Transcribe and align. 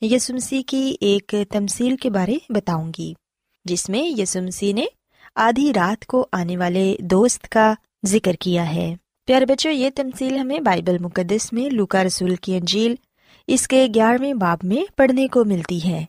یسمسی 0.00 0.62
کی 0.62 0.96
ایک 1.00 1.34
تمصیل 1.50 1.96
کے 1.96 2.10
بارے 2.10 2.34
بتاؤں 2.48 2.92
گی، 2.98 3.14
جس 3.64 3.88
میں 3.88 4.20
یسمسی 4.20 4.72
نے 4.72 4.84
آدھی 5.34 5.72
رات 5.76 6.06
کو 6.06 6.26
آنے 6.32 6.56
والے 6.56 6.96
دوست 7.00 7.48
کا 7.48 7.74
ذکر 8.06 8.32
کیا 8.32 8.74
ہے۔ 8.74 8.96
پیارے 9.26 9.46
بچوں، 9.46 9.72
یہ 9.72 9.90
تمصیل 9.94 10.36
ہمیں 10.36 10.60
بائبل 10.60 10.98
مقدس 10.98 11.52
میں 11.52 11.70
لوکا 11.70 12.04
رسول 12.04 12.36
کی 12.36 12.56
انجیل 12.56 12.94
اس 13.46 13.68
کے 13.68 13.86
گیارہویں 13.94 14.34
باب 14.34 14.58
میں 14.62 14.92
پڑھنے 14.96 15.28
کو 15.28 15.44
ملتی 15.44 15.88
ہے۔ 15.88 16.04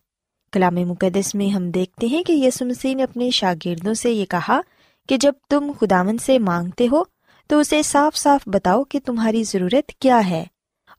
کلام 0.52 0.76
مقدس 0.76 1.36
میں 1.36 1.48
ہم 1.50 1.72
دیکھتے 1.72 2.08
ہیں 2.08 2.24
کہ 2.24 2.34
یسمسی 2.34 2.94
نے 2.94 3.04
اپنے 3.04 3.30
شاگردوں 3.30 3.94
سے 3.94 4.12
یہ 4.12 4.26
کہا 4.26 4.62
کہ 5.10 5.18
جب 5.18 5.34
تم 5.50 5.72
خدامن 5.80 6.18
سے 6.18 6.40
مانگتے 6.40 6.88
ہو 6.92 7.04
تو 7.48 7.60
اسے 7.60 7.82
صاف 7.84 8.16
صاف 8.16 8.42
بتاؤ 8.46 8.84
کہ 8.84 9.00
تمہاری 9.06 9.44
ضرورت 9.44 9.92
کیا 10.00 10.30
ہے۔ 10.30 10.44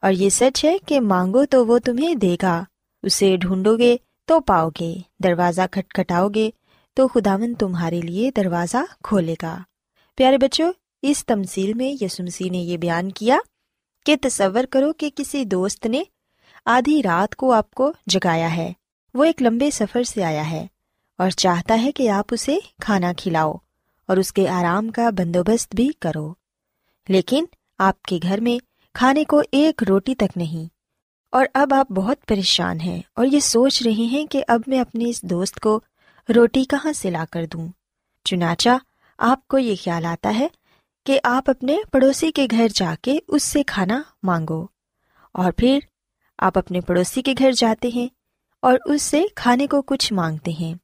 اور 0.00 0.12
یہ 0.12 0.28
سچ 0.28 0.64
ہے 0.64 0.76
کہ 0.86 1.00
مانگو 1.00 1.44
تو 1.44 1.66
وہ 1.66 1.78
تمہیں 1.78 2.14
دے 2.14 2.36
گا۔ 2.42 2.64
اسے 3.06 3.36
ڈھونڈو 3.36 3.78
گے 3.78 3.96
تو 4.24 4.40
پاؤ 4.40 4.68
گے 4.80 4.94
دروازہ 5.24 5.60
کھٹکھٹاؤ 5.70 6.28
گے 6.28 6.50
تو 6.94 7.08
خداون 7.08 7.54
تمہارے 7.54 8.00
لیے 8.00 8.30
دروازہ 8.30 8.76
کھولے 9.04 9.34
گا۔ 9.42 9.58
پیارے 10.16 10.38
بچوں، 10.38 10.72
اس 11.02 11.26
تمسیل 11.26 11.74
میں 11.74 12.04
یسمسی 12.04 12.48
نے 12.48 12.58
یہ 12.58 12.76
بیان 12.76 13.12
کیا 13.12 13.38
کہ 14.06 14.16
تصور 14.22 14.64
کرو 14.70 14.92
کہ 14.92 15.10
کسی 15.16 15.44
دوست 15.44 15.86
نے 15.86 16.02
آدھی 16.64 17.02
رات 17.02 17.36
کو 17.36 17.52
آپ 17.52 17.70
کو 17.70 17.92
جگایا 18.06 18.56
ہے۔ 18.56 18.72
وہ 19.14 19.24
ایک 19.24 19.42
لمبے 19.42 19.70
سفر 19.70 20.02
سے 20.02 20.24
آیا 20.24 20.50
ہے 20.50 20.66
اور 21.18 21.30
چاہتا 21.30 21.82
ہے 21.82 21.92
کہ 21.92 22.08
آپ 22.08 22.24
اسے 22.30 22.58
کھانا 22.80 23.12
کھلاؤ 23.16 23.52
اور 24.08 24.16
اس 24.16 24.32
کے 24.32 24.48
آرام 24.48 24.88
کا 24.88 25.10
بندوبست 25.10 25.74
بھی 25.74 25.90
کرو۔ 26.00 26.34
لیکن 27.08 27.44
آپ 27.78 28.02
کے 28.02 28.18
گھر 28.22 28.40
میں 28.40 28.58
کھانے 28.94 29.24
کو 29.24 29.42
ایک 29.52 29.82
روٹی 29.88 30.14
تک 30.14 30.36
نہیں 30.36 30.75
اور 31.30 31.46
اب 31.54 31.74
آپ 31.74 31.92
بہت 31.92 32.26
پریشان 32.26 32.80
ہیں 32.80 33.02
اور 33.14 33.26
یہ 33.26 33.40
سوچ 33.40 33.82
رہے 33.82 33.92
ہیں 33.92 34.26
کہ 34.26 34.44
اب 34.48 34.60
میں 34.66 34.80
اپنے 34.80 35.10
اس 35.10 35.22
دوست 35.22 35.60
کو 35.60 35.80
روٹی 36.36 36.64
کہاں 36.64 36.92
سے 36.92 37.10
لا 37.10 37.24
کر 37.30 37.46
دوں؟ 37.46 37.68
چنانچہ 38.24 38.68
آپ 39.18 39.48
کو 39.48 39.58
یہ 39.58 39.74
خیال 39.84 40.04
آتا 40.04 40.34
ہے 40.38 40.48
کہ 41.06 41.20
آپ 41.24 41.50
اپنے 41.50 41.76
پڑوسی 41.92 42.32
کے 42.32 42.46
گھر 42.50 42.66
جا 42.74 42.94
کے 43.02 43.18
اس 43.28 43.42
سے 43.42 43.62
کھانا 43.62 44.02
مانگو 44.22 44.66
اور 45.32 45.52
پھر 45.52 45.78
آپ 46.38 46.58
اپنے 46.58 46.80
پڑوسی 46.80 47.22
کے 47.22 47.34
گھر 47.38 47.52
جاتے 47.52 47.88
ہیں 47.94 48.08
اور 48.62 48.78
اس 48.84 49.02
سے 49.02 49.22
کھانے 49.36 49.66
کو 49.66 49.82
کچھ 49.82 50.12
مانگتے 50.12 50.50
ہیں۔ 50.50 50.74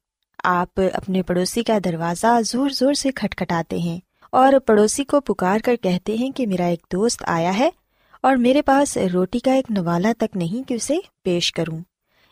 آپ 0.43 0.79
اپنے 0.93 1.23
پڑوسی 1.23 1.63
کا 1.63 1.77
دروازہ 1.85 2.41
زور 2.45 2.69
زور 2.69 2.93
سے 2.93 3.11
کھٹکھٹاتے 3.11 3.77
ہیں 3.77 3.99
اور 4.29 4.53
پڑوسی 4.65 5.03
کو 5.03 5.21
پکار 5.21 5.59
کر 5.59 5.75
کہتے 5.75 6.17
ہیں 6.17 6.31
کہ 6.31 6.47
میرا 6.47 6.65
ایک 6.65 6.79
دوست 6.93 7.23
آیا 7.27 7.57
ہے 7.59 7.69
اور 8.23 8.35
میرے 8.35 8.61
پاس 8.61 8.97
روٹی 8.97 9.39
کا 9.39 9.53
ایک 9.53 9.71
نوالا 9.71 10.11
تک 10.17 10.37
نہیں 10.37 10.67
کہ 10.67 10.73
اسے 10.73 10.95
پیش 11.23 11.51
کروں۔ 11.51 11.79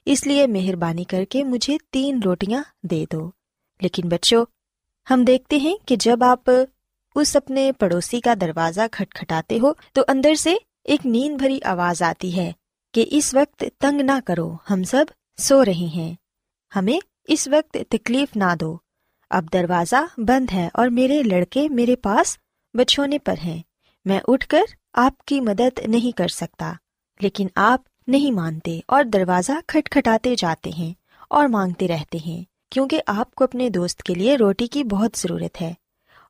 اس 0.05 0.27
لیے 0.27 0.47
مہربانی 0.47 1.03
کر 1.03 1.25
کے 1.29 1.43
مجھے 1.43 1.77
تین 1.91 2.19
روٹیاں 2.25 2.63
دے 2.83 3.05
دو۔ 3.11 3.31
لیکن 3.81 4.09
بچوں، 4.09 4.45
ہم 5.09 5.23
دیکھتے 5.23 5.57
ہیں 5.57 5.75
کہ 5.85 5.95
جب 5.95 6.23
آپ 6.23 6.49
اس 7.15 7.35
اپنے 7.35 7.71
پڑوسی 7.71 8.19
کا 8.19 8.33
دروازہ 8.41 8.81
کھٹکھٹاتے 8.91 9.59
ہو 9.59 9.73
تو 9.93 10.01
اندر 10.07 10.35
سے 10.35 10.55
ایک 10.83 11.05
نیند 11.05 11.37
بھری 11.37 11.59
آواز 11.63 12.01
آتی 12.01 12.37
ہے 12.37 12.51
کہ 12.93 13.05
اس 13.11 13.33
وقت 13.33 13.63
تنگ 13.77 14.01
نہ 14.01 14.19
کرو، 14.25 14.55
ہم 14.69 14.83
سب 14.83 15.05
سو 15.37 15.65
رہے 15.65 15.89
ہیں۔ 15.95 16.15
ہمیں 16.75 16.99
اس 17.27 17.47
وقت 17.47 17.77
تکلیف 17.89 18.35
نہ 18.35 18.55
دو۔ 18.59 18.77
اب 19.29 19.53
دروازہ 19.53 20.19
بند 20.19 20.53
ہے 20.53 20.69
اور 20.73 20.87
میرے 20.87 21.23
لڑکے 21.23 21.69
میرے 21.69 21.95
پاس 21.95 22.37
بچھونے 22.73 23.19
پر 23.19 23.35
ہیں۔ 23.45 23.61
میں 24.05 24.19
اٹھ 24.27 24.47
کر 24.47 24.63
آپ 24.93 25.25
کی 25.25 25.41
مدد 25.41 25.79
نہیں 25.87 26.17
کر 26.17 26.27
سکتا، 26.27 26.73
لیکن 27.19 27.47
آپ 27.55 27.81
نہیں 28.07 28.31
مانتے 28.31 28.79
اور 28.87 29.03
دروازہ 29.03 29.51
کھٹکھٹاتے 29.67 30.35
جاتے 30.35 30.69
ہیں 30.69 30.93
اور 31.29 31.47
مانگتے 31.47 31.87
رہتے 31.87 32.17
ہیں، 32.25 32.43
کیونکہ 32.71 33.01
آپ 33.07 33.35
کو 33.35 33.43
اپنے 33.43 33.69
دوست 33.69 34.03
کے 34.03 34.13
لیے 34.13 34.35
روٹی 34.35 34.67
کی 34.67 34.83
بہت 34.83 35.17
ضرورت 35.17 35.61
ہے۔ 35.61 35.73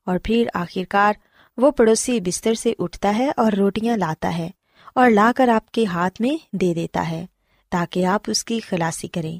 اور 0.06 0.18
پھر 0.24 0.48
آخرکار 0.54 1.12
وہ 1.56 1.70
پڑوسی 1.70 2.20
بستر 2.20 2.54
سے 2.54 2.72
اٹھتا 2.78 3.18
ہے 3.18 3.30
اور 3.36 3.52
روٹیاں 3.52 3.96
لاتا 3.96 4.38
ہے 4.38 4.50
اور 4.94 5.10
لا 5.10 5.32
کر 5.36 5.48
آپ 5.48 5.70
کے 5.70 5.84
ہاتھ 5.84 6.20
میں 6.20 6.56
دے 6.56 6.74
دیتا 6.74 7.10
ہے 7.10 7.26
تاکہ 7.70 8.06
آپ 8.06 8.20
اس 8.26 8.44
کی 8.44 8.60
خلاصی 8.60 9.08
کریں۔ 9.08 9.38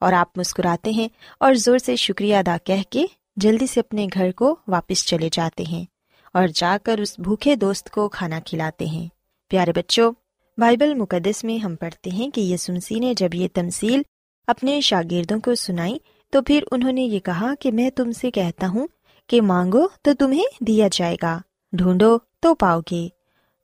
اور 0.00 0.12
آپ 0.12 0.38
مسکراتے 0.38 0.90
ہیں 0.90 1.08
اور 1.40 1.54
زور 1.54 1.78
سے 1.78 1.96
شکریہ 1.96 2.36
ادا 2.36 2.56
کہہ 2.64 2.82
کے 2.90 3.06
جلدی 3.36 3.66
سے 3.66 3.80
اپنے 3.80 4.06
گھر 4.14 4.32
کو 4.32 4.56
واپس 4.68 5.06
چلے 5.06 5.28
جاتے 5.32 5.62
ہیں۔ 5.62 5.84
اور 6.34 6.48
جا 6.54 6.76
کر 6.82 6.98
اس 6.98 7.18
بھوکے 7.18 7.54
دوست 7.56 7.90
کو 7.90 8.08
کھانا 8.08 8.38
کھلاتے 8.40 8.86
ہیں۔ 8.86 9.06
پیارے 9.50 9.72
بچوں، 9.72 10.10
بائبل 10.58 10.94
مقدس 10.94 11.42
میں 11.44 11.56
ہم 11.58 11.74
پڑھتے 11.76 12.10
ہیں 12.10 12.28
کہ 12.30 12.40
یسمسی 12.42 12.98
نے 12.98 13.12
جب 13.16 13.34
یہ 13.34 13.48
تمسیل 13.54 14.02
اپنے 14.48 14.80
شاگردوں 14.80 15.38
کو 15.40 15.54
سنائی، 15.54 15.96
تو 16.32 16.42
پھر 16.42 16.64
انہوں 16.70 16.92
نے 16.92 17.02
یہ 17.02 17.20
کہا 17.20 17.52
کہ 17.60 17.72
میں 17.72 17.88
تم 17.90 18.12
سے 18.12 18.30
کہتا 18.30 18.68
ہوں 18.68 18.86
کہ 19.30 19.40
مانگو 19.42 19.86
تو 20.02 20.14
تمہیں 20.14 20.64
دیا 20.64 20.88
جائے 20.92 21.16
گا، 21.22 21.38
ڈھونڈو 21.72 22.16
تو 22.40 22.54
پاؤ 22.54 22.80
گے۔ 22.90 23.06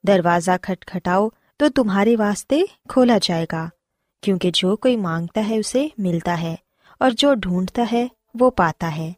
دروازہ 0.05 0.51
کھٹ 0.63 0.85
کھٹاؤ 0.85 1.29
تو 1.61 1.69
تمہارے 1.69 2.17
واسطے 2.17 2.61
کھولا 2.89 3.19
جائے 3.23 3.47
گا، 3.53 3.69
کیونکہ 4.23 4.51
جو 4.55 4.77
کوئی 4.77 4.97
مانگتا 4.99 5.49
ہے 5.49 5.59
اسے 5.59 5.87
ملتا 5.99 6.41
ہے، 6.41 6.55
اور 7.01 7.11
جو 7.11 7.35
ڈھونڈتا 7.35 7.85
ہے 7.93 8.07
وہ 8.41 8.51
پاتا 8.51 8.97
ہے، 8.97 9.13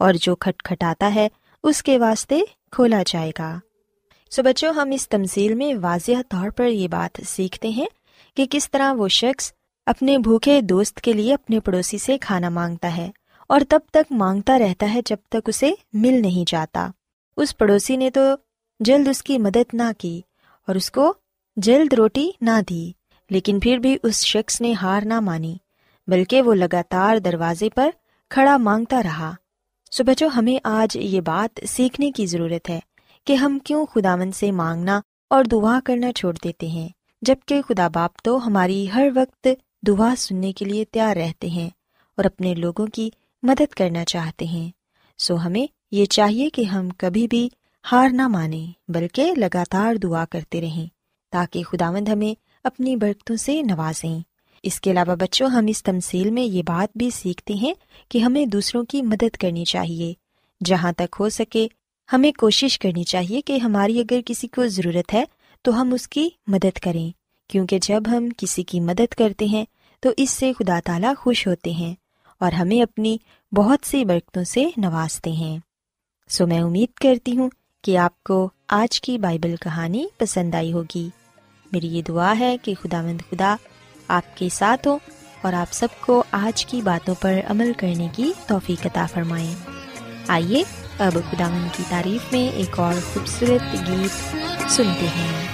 اور 0.00 0.14
جو 0.14 0.36
کھٹ 0.36 0.62
کھٹاتا 0.62 1.14
ہے 1.14 1.28
اس 1.64 1.82
کے 1.82 1.98
واسطے 1.98 2.40
کھولا 2.74 3.02
جائے 3.06 3.30
گا۔ 3.38 3.58
سو 4.30 4.42
بچوں، 4.42 4.72
ہم 4.72 4.90
اس 4.90 5.08
تمزیل 5.08 5.54
میں 5.54 5.74
واضح 5.82 6.22
طور 6.28 6.50
پر 6.50 6.66
یہ 6.66 6.88
بات 6.88 7.20
سیکھتے 7.26 7.68
ہیں 7.68 7.86
کہ 8.36 8.46
کس 8.50 8.70
طرح 8.70 8.92
وہ 8.92 9.08
شخص 9.08 9.52
اپنے 9.86 10.18
بھوکے 10.18 10.60
دوست 10.60 11.00
کے 11.00 11.12
لیے 11.12 11.34
اپنے 11.34 11.60
پڑوسی 11.60 11.98
سے 11.98 12.18
کھانا 12.18 12.48
مانگتا 12.48 12.96
ہے 12.96 13.10
اور 13.50 13.60
تب 13.68 13.80
تک 13.90 14.12
مانگتا 14.12 14.58
رہتا 14.58 14.94
ہے 14.94 15.00
جب 15.06 15.16
تک 15.28 15.48
اسے 15.48 15.70
مل 15.92 16.22
نہیں 16.22 16.50
جاتا۔ 16.50 16.88
اس 17.36 17.56
پڑوسی 17.58 17.96
نے 17.96 18.10
تو 18.10 18.20
جلد 18.80 19.08
اس 19.08 19.22
کی 19.22 19.38
مدد 19.38 19.74
نہ 19.74 19.90
کی 19.98 20.20
اور 20.68 20.74
اس 20.74 20.90
کو 20.90 21.12
جلد 21.56 21.92
روٹی 21.92 22.30
نہ 22.40 22.60
دی، 22.70 22.90
لیکن 23.30 23.60
پھر 23.60 23.78
بھی 23.78 23.96
اس 24.02 24.24
شخص 24.26 24.60
نے 24.60 24.72
ہار 24.72 25.02
نہ 25.04 25.20
مانی، 25.20 25.56
بلکہ 26.08 26.42
وہ 26.42 26.54
لگاتار 26.54 27.18
دروازے 27.18 27.68
پر 27.70 27.90
کھڑا 28.30 28.56
مانگتا 28.56 29.02
رہا۔ 29.02 29.32
سو 29.96 30.04
بچوں، 30.04 30.28
ہمیں 30.28 30.60
آج 30.64 30.96
یہ 30.96 31.20
بات 31.20 31.60
سیکھنے 31.68 32.10
کی 32.10 32.26
ضرورت 32.26 32.70
ہے 32.70 32.80
کہ 33.26 33.32
ہم 33.32 33.58
کیوں 33.58 33.86
خداون 33.86 34.32
سے 34.32 34.50
مانگنا 34.50 35.00
اور 35.30 35.44
دعا 35.44 35.80
کرنا 35.84 36.12
چھوڑ 36.12 36.34
دیتے 36.44 36.66
ہیں 36.66 36.88
جبکہ 37.22 37.62
خدا 37.68 37.88
باپ 37.88 38.10
تو 38.24 38.46
ہماری 38.46 38.86
ہر 38.94 39.08
وقت 39.14 39.48
دعا 39.86 40.14
سننے 40.18 40.52
کے 40.52 40.64
لیے 40.64 40.84
تیار 40.84 41.16
رہتے 41.16 41.48
ہیں 41.48 41.70
اور 42.16 42.24
اپنے 42.24 42.54
لوگوں 42.54 42.86
کی 42.86 43.10
مدد 43.42 43.74
کرنا 43.74 44.04
چاہتے 44.04 44.44
ہیں۔ 44.44 44.70
سو 45.18 45.36
ہمیں 45.46 45.66
یہ 45.90 46.04
چاہیے 46.04 46.50
کہ 46.50 46.62
ہم 46.62 46.88
کبھی 46.88 47.28
بھی 47.28 47.48
ہار 47.92 48.08
نہ 48.12 48.28
مانیں، 48.28 48.90
بلکہ 48.90 49.32
لگاتار 49.36 49.94
دعا 49.94 50.24
کرتے 50.24 50.60
رہیں 50.60 50.86
تاکہ 51.30 51.62
خداوند 51.62 52.08
ہمیں 52.08 52.40
اپنی 52.64 52.96
برکتوں 52.96 53.36
سے 53.36 53.62
نوازیں۔ 53.62 54.20
اس 54.64 54.80
کے 54.80 54.90
علاوہ 54.90 55.14
بچوں، 55.16 55.48
ہم 55.48 55.66
اس 55.68 55.82
تمسیل 55.82 56.30
میں 56.30 56.42
یہ 56.42 56.62
بات 56.62 56.96
بھی 56.96 57.10
سیکھتے 57.10 57.54
ہیں 57.54 57.74
کہ 58.08 58.18
ہمیں 58.18 58.46
دوسروں 58.46 58.84
کی 58.84 59.02
مدد 59.02 59.36
کرنی 59.36 59.64
چاہیے۔ 59.64 60.14
جہاں 60.64 60.92
تک 60.92 61.16
ہو 61.20 61.28
سکے، 61.28 61.68
ہمیں 62.12 62.32
کوشش 62.32 62.78
کرنی 62.78 63.04
چاہیے 63.04 63.40
کہ 63.40 63.58
ہماری 63.58 64.00
اگر 64.00 64.20
کسی 64.26 64.48
کو 64.48 64.66
ضرورت 64.66 65.14
ہے 65.14 65.24
تو 65.62 65.80
ہم 65.80 65.92
اس 65.92 66.08
کی 66.08 66.28
مدد 66.46 66.78
کریں۔ 66.78 67.10
کیونکہ 67.48 67.78
جب 67.82 68.02
ہم 68.06 68.28
کسی 68.36 68.62
کی 68.62 68.80
مدد 68.80 69.14
کرتے 69.18 69.44
ہیں 69.44 69.64
تو 70.00 70.10
اس 70.16 70.30
سے 70.30 70.52
خدا 70.58 70.80
تعالیٰ 70.84 71.12
خوش 71.18 71.46
ہوتے 71.46 71.70
ہیں 71.70 71.94
اور 72.40 72.52
ہمیں 72.52 72.82
اپنی 72.82 73.18
بہت 73.52 73.78
سی 73.86 74.04
برکتوں 74.04 74.44
سے 74.44 74.64
نوازتے 74.76 75.32
ہیں۔ 75.32 75.58
سو 76.28 76.46
میں 76.46 76.60
امید 76.60 76.94
کرتی 76.94 77.36
ہوں 77.36 77.50
کہ 77.82 77.98
آپ 77.98 78.22
کو 78.24 78.48
آج 78.68 79.00
کی 79.00 79.18
بائبل 79.18 79.56
کہانی 79.56 80.06
پسند 80.18 80.54
آئی 80.54 80.72
ہوگی۔ 80.72 81.08
میری 81.72 81.86
یہ 81.86 82.02
دعا 82.02 82.38
ہے 82.38 82.56
کہ 82.62 82.74
خدا 82.82 83.02
مند 83.02 83.18
خدا 83.30 83.56
آپ 84.08 84.36
کے 84.36 84.48
ساتھ 84.48 84.88
ہوں 84.88 84.98
اور 85.42 85.52
آپ 85.52 85.72
سب 85.72 85.88
کو 86.00 86.24
آج 86.30 86.66
کی 86.66 86.82
باتوں 86.82 87.14
پر 87.20 87.34
عمل 87.46 87.72
کرنے 87.78 88.08
کی 88.12 88.32
توفیق 88.46 88.86
عطا 88.86 89.06
فرمائیں۔ 89.12 89.54
آئیے 90.28 90.62
اب 90.98 91.12
خدا 91.30 91.68
کی 91.76 91.82
تعریف 91.88 92.32
میں 92.32 92.48
ایک 92.48 92.80
اور 92.80 92.94
خوبصورت 93.12 93.88
گیت 93.88 94.36
سنتے 94.70 95.06
ہیں۔ 95.06 95.53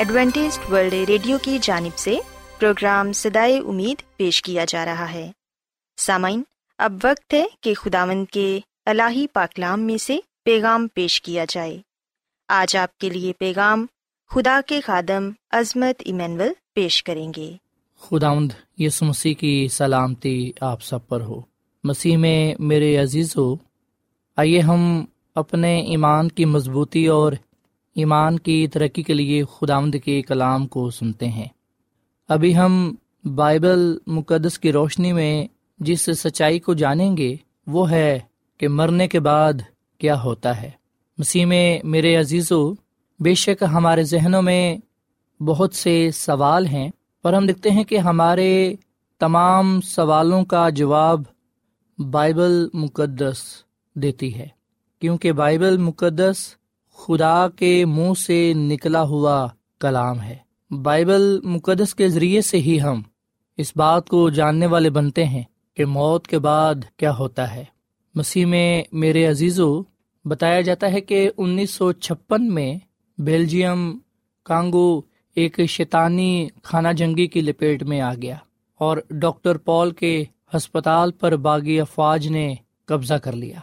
Adventist 0.00 0.70
World 0.70 0.92
Radio 0.92 1.38
کی 1.42 1.58
جانب 1.62 1.98
سے 1.98 2.18
پروگرام 2.58 3.12
سدائے 3.12 3.58
امید 3.58 4.16
پیش 4.16 4.42
کیا 4.42 4.64
جا 4.68 4.84
رہا 4.84 5.12
ہے۔ 5.12 5.32
سامعین، 5.96 6.42
اب 6.78 6.92
وقت 7.04 7.34
ہے 7.34 7.46
کہ 7.60 7.74
خداون 7.74 8.24
کے 8.24 8.60
الہی 8.86 9.26
پاکلام 9.26 9.80
میں 9.80 9.96
سے 9.96 10.18
پیغام 10.44 10.86
پیش 10.94 11.22
کیا 11.22 11.44
جائے۔ 11.48 11.78
آج 12.48 12.76
آپ 12.76 12.98
کے 12.98 13.08
لیے 13.08 13.32
پیغام 13.38 13.86
خدا 14.30 14.60
کے 14.66 14.80
خادم 14.80 15.30
عظمت 15.50 16.02
ایمینول 16.04 16.48
پیش 16.74 17.04
کریں 17.04 17.32
گے۔ 17.36 17.56
خداوند 18.00 18.52
یسو 18.78 19.06
مسیح 19.06 19.34
کی 19.34 19.68
سلامتی 19.68 20.52
آپ 20.60 20.82
سب 20.82 21.08
پر 21.08 21.20
ہو۔ 21.20 21.40
مسیح 21.84 22.16
میں 22.16 22.54
میرے 22.58 22.96
عزیز 22.96 23.36
ہو 23.36 23.56
آئیے 24.36 24.60
ہم 24.60 25.04
اپنے 25.34 25.80
ایمان 25.80 26.28
کی 26.28 26.44
مضبوطی 26.44 27.06
اور 27.06 27.32
ایمان 28.00 28.38
کی 28.38 28.66
ترقی 28.66 29.02
کے 29.02 29.14
لیے 29.14 29.44
خداوند 29.44 29.94
کے 30.04 30.22
کلام 30.22 30.66
کو 30.66 30.90
سنتے 30.90 31.28
ہیں۔ 31.28 31.48
ابھی 32.28 32.56
ہم 32.56 32.94
بائبل 33.34 33.98
مقدس 34.06 34.58
کی 34.58 34.72
روشنی 34.72 35.12
میں 35.12 35.46
جس 35.78 36.00
سچائی 36.02 36.58
کو 36.58 36.74
جانیں 36.74 37.16
گے، 37.16 37.36
وہ 37.66 37.90
ہے 37.90 38.18
کہ 38.58 38.68
مرنے 38.68 39.08
کے 39.08 39.20
بعد 39.20 39.52
کیا 39.98 40.22
ہوتا 40.22 40.62
ہے۔ 40.62 40.70
مسیح 41.18 41.46
میں 41.46 41.78
میرے 41.84 42.16
عزیزو، 42.16 42.72
بے 43.20 43.34
شک 43.34 43.64
ہمارے 43.72 44.04
ذہنوں 44.04 44.42
میں 44.42 44.76
بہت 45.42 45.74
سے 45.74 46.10
سوال 46.14 46.66
ہیں، 46.66 46.88
پر 47.22 47.32
ہم 47.32 47.46
دیکھتے 47.46 47.70
ہیں 47.70 47.84
کہ 47.84 47.98
ہمارے 47.98 48.74
تمام 49.18 49.80
سوالوں 49.80 50.44
کا 50.44 50.68
جواب 50.68 51.22
بائبل 51.98 52.68
مقدس 52.74 53.42
دیتی 53.94 54.34
ہے۔ 54.34 54.46
کیونکہ 55.00 55.32
بائبل 55.32 55.78
مقدس 55.78 56.36
خدا 57.00 57.48
کے 57.48 57.84
منہ 57.84 58.12
سے 58.18 58.52
نکلا 58.56 59.02
ہوا 59.02 59.48
کلام 59.80 60.20
ہے۔ 60.20 60.36
بائبل 60.82 61.40
مقدس 61.44 61.94
کے 61.94 62.08
ذریعے 62.08 62.40
سے 62.40 62.56
ہی 62.56 62.80
ہم 62.80 63.02
اس 63.56 63.72
بات 63.76 64.08
کو 64.08 64.30
جاننے 64.30 64.66
والے 64.66 64.90
بنتے 64.90 65.24
ہیں 65.24 65.42
کہ 65.74 65.84
موت 65.84 66.26
کے 66.26 66.38
بعد 66.38 66.74
کیا 66.96 67.16
ہوتا 67.18 67.54
ہے۔ 67.54 67.64
مسیح 68.14 68.46
میں 68.46 68.82
میرے 68.92 69.26
عزیزوں 69.26 69.82
بتایا 70.28 70.60
جاتا 70.60 70.92
ہے 70.92 71.00
کہ 71.00 71.30
انیس 71.36 71.70
سو 71.70 71.92
چھپن 71.92 72.54
میں 72.54 72.74
بیلجیم 73.18 73.98
کانگو 74.44 75.00
ایک 75.34 75.60
شیطانی 75.68 76.48
خانہ 76.62 76.88
جنگی 76.96 77.26
کی 77.26 77.40
لپیٹ 77.40 77.82
میں 77.82 78.00
آ 78.00 78.14
گیا 78.14 78.36
اور 78.78 78.96
ڈاکٹر 79.10 79.56
پال 79.56 79.90
کے 79.90 80.24
ہسپتال 80.56 81.12
پر 81.12 81.36
باغی 81.36 81.80
افواج 81.80 82.28
نے 82.28 82.54
قبضہ 82.84 83.14
کر 83.14 83.32
لیا۔ 83.32 83.58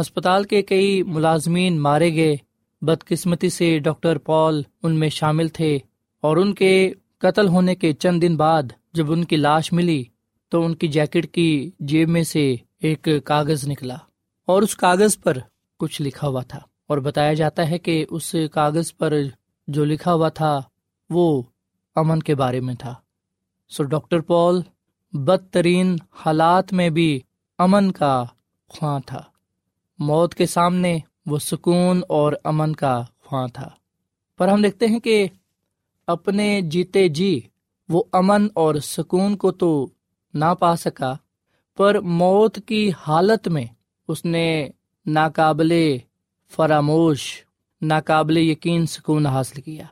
ہسپتال 0.00 0.44
کے 0.44 0.62
کئی 0.62 1.02
ملازمین 1.02 1.80
مارے 1.80 2.14
گئے 2.14 2.36
بدقسمتی 2.82 3.50
سے 3.50 3.78
ڈاکٹر 3.78 4.18
پال 4.18 4.62
ان 4.82 4.98
میں 4.98 5.08
شامل 5.08 5.48
تھے 5.48 5.78
اور 6.20 6.36
ان 6.36 6.54
کے 6.54 6.92
قتل 7.18 7.48
ہونے 7.48 7.74
کے 7.74 7.92
چند 7.92 8.22
دن 8.22 8.36
بعد 8.36 8.62
جب 8.92 9.12
ان 9.12 9.24
کی 9.24 9.36
لاش 9.36 9.72
ملی 9.72 10.04
تو 10.48 10.64
ان 10.64 10.74
کی 10.74 10.88
جیکٹ 10.88 11.26
کی 11.32 11.70
جیب 11.80 12.08
میں 12.08 12.22
سے 12.22 12.56
ایک 12.78 13.08
کاغذ 13.24 13.68
نکلا 13.68 13.96
اور 14.46 14.62
اس 14.62 14.76
کاغذ 14.76 15.18
پر 15.18 15.38
کچھ 15.78 16.02
لکھا 16.02 16.28
ہوا 16.28 16.42
تھا 16.42 16.58
اور 16.86 16.98
بتایا 16.98 17.32
جاتا 17.32 17.70
ہے 17.70 17.78
کہ 17.78 18.06
اس 18.10 18.34
کاغذ 18.52 18.96
پر 18.98 19.14
جو 19.68 19.84
لکھا 19.84 20.14
ہوا 20.14 20.28
تھا 20.28 20.60
وہ 21.10 21.42
امن 21.96 22.20
کے 22.20 22.34
بارے 22.34 22.60
میں 22.60 22.74
تھا۔ 22.74 22.94
سو 23.68 23.82
ڈاکٹر 23.82 24.20
پال 24.20 24.62
بدترین 25.12 25.96
حالات 26.12 26.72
میں 26.72 26.90
بھی 26.90 27.20
امن 27.58 27.92
کا 27.92 28.24
خواہاں 28.68 29.00
تھا۔ 29.06 29.22
موت 29.98 30.34
کے 30.34 30.46
سامنے 30.46 30.98
وہ 31.26 31.38
سکون 31.38 32.00
اور 32.08 32.32
امن 32.44 32.74
کا 32.74 33.02
خواہاں 33.24 33.48
تھا۔ 33.48 33.68
پر 34.38 34.48
ہم 34.48 34.62
دیکھتے 34.62 34.86
ہیں 34.86 35.00
کہ 35.00 35.26
اپنے 36.06 36.60
جیتے 36.60 37.08
جی 37.08 37.40
وہ 37.88 38.02
امن 38.12 38.46
اور 38.54 38.74
سکون 38.74 39.36
کو 39.36 39.50
تو 39.50 39.86
نہ 40.34 40.54
پا 40.58 40.76
سکا، 40.76 41.14
پر 41.76 42.00
موت 42.00 42.58
کی 42.66 42.90
حالت 42.98 43.48
میں 43.48 43.64
اس 44.08 44.24
نے 44.24 44.68
ناقابل 45.06 45.72
فراموش، 46.56 47.44
ناقابل 47.82 48.36
یقین 48.36 48.86
سکون 48.86 49.26
حاصل 49.26 49.60
کیا۔ 49.60 49.84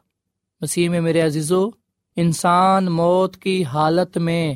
مسیح 0.60 0.88
میں 0.90 1.00
میرے 1.00 1.20
عزیزو، 1.20 1.68
انسان 2.16 2.84
موت 2.84 3.36
کی 3.36 3.64
حالت 3.64 4.18
میں 4.18 4.54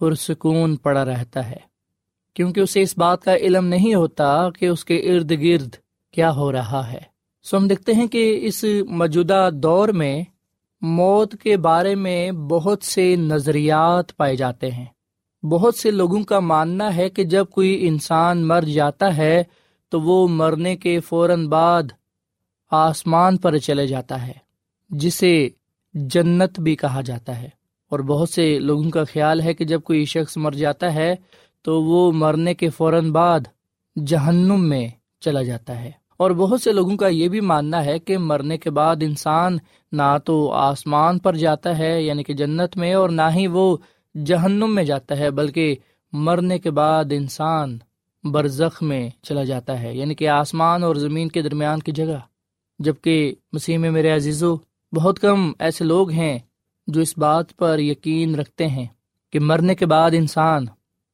پرسکون 0.00 0.76
پڑا 0.76 1.04
رہتا 1.04 1.50
ہے، 1.50 1.60
کیونکہ 2.34 2.60
اسے 2.60 2.82
اس 2.82 2.98
بات 2.98 3.22
کا 3.22 3.36
علم 3.36 3.66
نہیں 3.66 3.94
ہوتا 3.94 4.50
کہ 4.50 4.66
اس 4.66 4.84
کے 4.84 4.96
ارد 4.96 5.30
گرد 5.30 5.74
کیا 6.14 6.30
ہو 6.30 6.52
رہا 6.52 6.92
ہے۔ 6.92 7.00
سو 7.42 7.56
ہم 7.56 7.68
دیکھتے 7.68 7.92
ہیں 7.92 8.06
کہ 8.06 8.38
اس 8.42 8.64
موجودہ 8.88 9.50
دور 9.52 9.88
میں 9.88 10.22
موت 10.80 11.34
کے 11.42 11.56
بارے 11.56 11.94
میں 11.94 12.32
بہت 12.32 12.82
سے 12.82 13.16
نظریات 13.16 14.16
پائے 14.16 14.36
جاتے 14.36 14.70
ہیں۔ 14.70 14.86
بہت 15.44 15.74
سے 15.74 15.90
لوگوں 15.90 16.22
کا 16.22 16.40
ماننا 16.40 16.96
ہے 16.96 17.08
کہ 17.08 17.24
جب 17.24 17.46
کوئی 17.46 17.88
انسان 17.88 18.48
مر 18.48 18.62
جاتا 18.62 19.16
ہے 19.16 19.42
تو 19.88 20.00
وہ 20.00 20.28
مرنے 20.28 20.76
کے 20.76 21.00
فوراً 21.00 21.46
بعد 21.48 21.82
آسمان 22.70 23.36
پر 23.36 23.58
چلے 23.58 23.86
جاتا 23.86 24.26
ہے، 24.26 24.32
جسے 24.90 25.48
جنت 25.94 26.60
بھی 26.60 26.76
کہا 26.76 27.00
جاتا 27.00 27.42
ہے۔ 27.42 27.48
اور 27.90 28.00
بہت 28.00 28.28
سے 28.28 28.58
لوگوں 28.58 28.90
کا 28.90 29.04
خیال 29.04 29.40
ہے 29.40 29.54
کہ 29.54 29.64
جب 29.64 29.82
کوئی 29.82 30.04
شخص 30.04 30.36
مر 30.36 30.52
جاتا 30.52 30.94
ہے 30.94 31.14
تو 31.62 31.82
وہ 31.82 32.12
مرنے 32.12 32.54
کے 32.54 32.70
فوراً 32.70 33.10
بعد 33.12 33.40
جہنم 34.06 34.68
میں 34.68 34.88
چلا 35.20 35.42
جاتا 35.42 35.80
ہے۔ 35.80 36.03
اور 36.16 36.30
بہت 36.30 36.62
سے 36.62 36.72
لوگوں 36.72 36.96
کا 36.96 37.08
یہ 37.08 37.28
بھی 37.28 37.40
ماننا 37.40 37.84
ہے 37.84 37.98
کہ 37.98 38.18
مرنے 38.18 38.58
کے 38.58 38.70
بعد 38.70 39.02
انسان 39.02 39.56
نہ 39.92 40.16
تو 40.24 40.50
آسمان 40.52 41.18
پر 41.18 41.36
جاتا 41.36 41.76
ہے 41.78 42.02
یعنی 42.02 42.22
کہ 42.22 42.34
جنت 42.34 42.76
میں، 42.76 42.92
اور 42.94 43.08
نہ 43.10 43.28
ہی 43.34 43.46
وہ 43.46 43.76
جہنم 44.14 44.74
میں 44.74 44.84
جاتا 44.84 45.18
ہے، 45.18 45.30
بلکہ 45.30 45.74
مرنے 46.12 46.58
کے 46.58 46.70
بعد 46.70 47.12
انسان 47.12 47.78
برزخ 48.24 48.82
میں 48.82 49.08
چلا 49.22 49.44
جاتا 49.44 49.80
ہے 49.80 49.94
یعنی 49.96 50.14
کہ 50.14 50.28
آسمان 50.28 50.82
اور 50.84 50.96
زمین 50.96 51.28
کے 51.28 51.42
درمیان 51.42 51.80
کی 51.80 51.92
جگہ۔ 51.92 52.18
جبکہ 52.78 53.34
مسیح 53.52 53.78
میں 53.78 53.90
میرے 53.90 54.10
عزیزو، 54.10 54.54
بہت 54.92 55.18
کم 55.18 55.52
ایسے 55.58 55.84
لوگ 55.84 56.10
ہیں 56.10 56.38
جو 56.86 57.00
اس 57.00 57.16
بات 57.18 57.56
پر 57.56 57.78
یقین 57.78 58.34
رکھتے 58.34 58.66
ہیں 58.66 58.86
کہ 59.32 59.40
مرنے 59.40 59.74
کے 59.74 59.86
بعد 59.86 60.10
انسان 60.14 60.64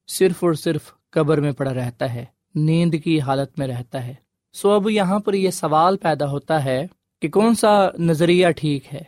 صرف 0.09 0.45
اور 0.45 0.55
صرف 0.55 0.93
قبر 1.11 1.41
میں 1.41 1.53
پڑا 1.53 1.75
رہتا 1.75 2.13
ہے، 2.15 2.25
نیند 2.55 2.95
کی 3.05 3.21
حالت 3.21 3.59
میں 3.59 3.67
رہتا 3.67 4.07
ہے۔ 4.07 4.15
سو 4.53 4.71
اب 4.71 4.91
یہاں 4.91 5.19
پر 5.19 5.35
یہ 5.35 5.51
سوال 5.51 5.97
پیدا 5.97 6.31
ہوتا 6.31 6.65
ہے 6.65 6.87
کہ 7.23 7.29
کون 7.29 7.55
سا 7.55 7.89
نظریہ 7.99 8.47
ٹھیک 8.57 8.95
ہے؟ 8.95 9.01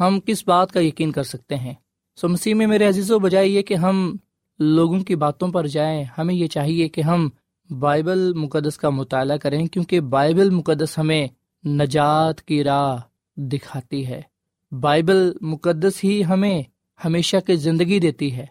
ہم 0.00 0.20
کس 0.20 0.48
بات 0.48 0.72
کا 0.72 0.80
یقین 0.80 1.12
کر 1.12 1.22
سکتے 1.22 1.56
ہیں؟ 1.56 1.74
سو 2.16 2.28
مسیح 2.28 2.54
میں 2.54 2.66
میرے 2.66 2.88
عزیز 2.88 3.10
و 3.10 3.18
بجائے 3.18 3.48
یہ 3.48 3.62
کہ 3.62 3.74
ہم 3.74 4.16
لوگوں 4.58 5.00
کی 5.00 5.16
باتوں 5.16 5.48
پر 5.48 5.66
جائیں، 5.66 6.04
ہمیں 6.18 6.34
یہ 6.34 6.46
چاہیے 6.46 6.88
کہ 6.88 7.00
ہم 7.00 7.28
بائبل 7.78 8.32
مقدس 8.32 8.78
کا 8.78 8.90
مطالعہ 8.90 9.36
کریں، 9.36 9.66
کیونکہ 9.66 10.00
بائبل 10.00 10.50
مقدس 10.50 10.98
ہمیں 10.98 11.28
نجات 11.66 12.42
کی 12.42 12.64
راہ 12.64 12.98
دکھاتی 13.36 14.06
ہے۔ 14.06 14.22
بائبل 14.72 15.32
مقدس 15.40 16.04
ہی 16.04 16.24
ہمیں 16.24 16.62
ہمیشہ 17.04 17.36
کی 17.46 17.56
زندگی 17.56 18.00
دیتی 18.00 18.36
ہے، 18.36 18.46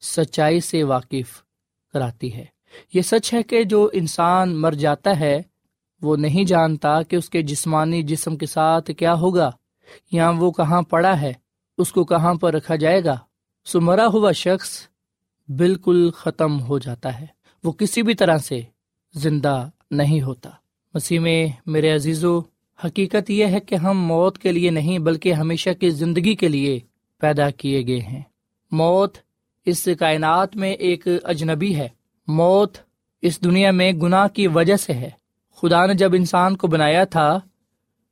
سچائی 0.00 0.60
سے 0.60 0.82
واقف 0.82 1.42
کراتی 1.92 2.34
ہے۔ 2.34 2.44
یہ 2.94 3.02
سچ 3.02 3.34
ہے 3.34 3.42
کہ 3.42 3.62
جو 3.62 3.88
انسان 3.92 4.56
مر 4.56 4.72
جاتا 4.72 5.20
ہے 5.20 5.42
وہ 6.02 6.16
نہیں 6.16 6.44
جانتا 6.44 7.02
کہ 7.02 7.16
اس 7.16 7.30
کے 7.30 7.42
جسمانی 7.42 8.02
جسم 8.02 8.36
کے 8.36 8.46
ساتھ 8.46 8.90
کیا 8.98 9.14
ہوگا، 9.14 9.50
یا 10.12 10.30
وہ 10.30 10.50
کہاں 10.50 10.82
پڑا 10.82 11.20
ہے، 11.20 11.32
اس 11.78 11.92
کو 11.92 12.04
کہاں 12.04 12.34
پر 12.34 12.54
رکھا 12.54 12.76
جائے 12.76 13.04
گا۔ 13.04 13.16
سو 13.64 13.80
مرا 13.80 14.06
ہوا 14.06 14.32
شخص 14.32 14.88
بالکل 15.48 16.10
ختم 16.10 16.60
ہو 16.60 16.78
جاتا 16.78 17.20
ہے۔ 17.20 17.26
وہ 17.64 17.72
کسی 17.72 18.02
بھی 18.02 18.14
طرح 18.14 18.38
سے 18.38 18.60
زندہ 19.14 19.68
نہیں 19.90 20.22
ہوتا۔ 20.22 20.50
مسیح 20.94 21.20
میں 21.20 21.46
میرے 21.66 21.94
عزیز 21.94 22.24
و 22.24 22.40
حقیقت 22.84 23.30
یہ 23.30 23.46
ہے 23.46 23.60
کہ 23.60 23.74
ہم 23.74 24.06
موت 24.06 24.38
کے 24.38 24.52
لیے 24.52 24.70
نہیں، 24.70 24.98
بلکہ 24.98 25.32
ہمیشہ 25.32 25.70
کی 25.80 25.90
زندگی 25.90 26.34
کے 26.34 26.48
لیے 26.48 26.80
پیدا 27.20 27.50
کیے 27.50 27.86
گئے 27.86 28.00
ہیں۔ 28.00 28.22
موت 28.70 29.16
اس 29.64 29.88
کائنات 29.98 30.56
میں 30.56 30.72
ایک 30.72 31.08
اجنبی 31.24 31.74
ہے۔ 31.74 31.88
موت 32.26 32.76
اس 33.22 33.44
دنیا 33.44 33.70
میں 33.70 33.92
گناہ 33.92 34.28
کی 34.28 34.46
وجہ 34.46 34.76
سے 34.76 34.92
ہے۔ 34.92 35.10
خدا 35.62 35.86
نے 35.86 35.94
جب 35.94 36.14
انسان 36.14 36.56
کو 36.56 36.66
بنایا 36.66 37.04
تھا، 37.04 37.40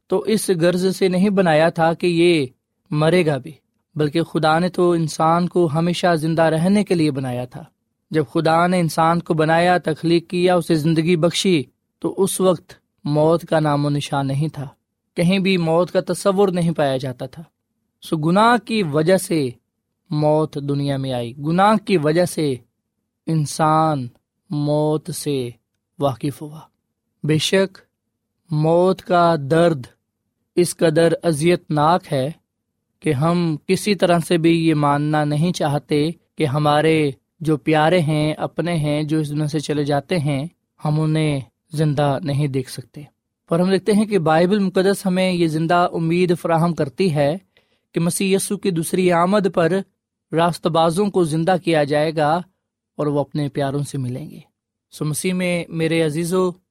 تو 0.06 0.18
اس 0.18 0.50
غرض 0.61 0.96
سے 0.96 1.08
نہیں 1.08 1.30
بنایا 1.30 1.68
تھا 1.68 1.92
کہ 1.92 2.06
یہ 2.06 2.46
مرے 2.90 3.26
گا 3.26 3.37
بھی، 3.37 3.52
بلکہ 3.94 4.22
خدا 4.22 4.58
نے 4.58 4.68
تو 4.68 4.90
انسان 4.90 5.48
کو 5.48 5.68
ہمیشہ 5.74 6.16
زندہ 6.16 6.42
رہنے 6.42 6.84
کے 6.84 6.94
لیے 6.94 7.11
بنایا 7.11 7.44
تھا۔ 7.44 7.64
جب 8.11 8.24
خدا 8.32 8.66
نے 8.66 8.80
انسان 8.80 9.20
کو 9.20 9.34
بنایا، 9.34 9.78
تخلیق 9.78 10.30
کیا 10.30 10.54
اسے 10.54 10.74
زندگی 10.74 11.16
بخشی، 11.16 11.62
تو 11.98 12.14
اس 12.18 12.40
وقت 12.40 12.72
موت 13.04 13.46
کا 13.46 13.61
نام 13.61 13.87
و 13.87 13.90
نشان 13.90 14.26
نہیں 14.26 14.48
تھا۔ 14.48 14.68
کہیں 15.16 15.38
بھی 15.38 15.56
موت 15.56 15.90
کا 15.90 16.00
تصور 16.12 16.48
نہیں 16.48 16.70
پایا 16.70 16.96
جاتا 16.96 17.26
تھا۔ 17.26 17.42
سو 18.02 18.16
گناہ 18.16 18.66
کی 18.66 18.82
وجہ 18.82 19.16
سے 19.16 19.50
موت 20.11 20.54
دنیا 20.54 20.96
میں 20.96 21.12
آئی۔ 21.12 21.37
گناہ 21.37 21.76
کی 21.84 21.96
وجہ 21.96 22.24
سے 22.24 22.54
انسان 23.26 24.08
موت 24.50 25.11
سے 25.14 25.50
واقف 25.98 26.42
ہوا۔ 26.42 26.61
بے 27.24 27.38
شک، 27.38 27.78
موت 28.50 29.02
کا 29.02 29.37
درد 29.50 29.87
اس 30.57 30.76
قدر 30.76 31.12
اذیت 31.22 31.70
ناک 31.70 32.12
ہے 32.12 32.31
کہ 33.00 33.12
ہم 33.12 33.57
کسی 33.66 33.94
طرح 33.94 34.18
سے 34.18 34.38
بھی 34.38 34.68
یہ 34.68 34.74
ماننا 34.74 35.24
نہیں 35.24 35.52
چاہتے 35.52 36.11
کہ 36.38 36.46
ہمارے 36.46 37.11
جو 37.40 37.57
پیارے 37.57 38.00
ہیں، 38.00 38.33
اپنے 38.33 38.74
ہیں، 38.76 39.02
جو 39.02 39.18
اس 39.18 39.31
دنیا 39.31 39.46
سے 39.46 39.61
چلے 39.61 39.85
جاتے 39.85 40.18
ہیں، 40.18 40.46
ہم 40.85 41.00
انہیں 41.00 41.40
زندہ 41.72 42.18
نہیں 42.22 42.48
دیکھ 42.48 42.70
سکتے۔ 42.70 43.02
پر 43.48 43.61
ہم 43.61 43.70
دیکھتے 43.70 43.92
ہیں 43.92 44.04
کہ 44.04 44.18
بائبل 44.18 44.59
مقدس 44.59 45.07
ہمیں 45.07 45.33
یہ 45.33 45.46
زندہ 45.46 45.88
امید 45.92 46.38
فراہم 46.40 46.74
کرتی 46.74 47.14
ہے 47.14 47.37
کہ 47.92 48.00
مسی 48.00 48.35
یسو 48.35 48.57
کی 48.57 48.70
دوسری 48.70 49.12
آمد 49.12 49.46
پر 49.54 49.72
راست 50.33 50.66
بازوں 50.66 51.11
کو 51.11 51.24
زندہ 51.24 51.57
کیا 51.64 51.85
جائے 51.85 52.16
گا 52.16 52.40
اور 52.96 53.07
وہ 53.07 53.20
اپنے 53.20 53.48
پیاروں 53.48 53.83
سے 53.83 53.98
ملیں 53.98 54.31
گے۔ 54.31 54.40
سو 54.90 55.04
مسیح 55.04 55.33
میں 55.33 55.64
میرے 55.68 56.02
عزیز 56.02 56.35
و 56.35 56.67